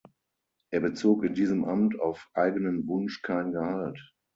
Er 0.71 0.79
bezog 0.79 1.23
in 1.25 1.35
diesem 1.35 1.63
Amt 1.63 1.99
auf 1.99 2.31
eigenen 2.33 2.87
Wunsch 2.87 3.21
kein 3.21 3.51
Gehalt. 3.51 4.01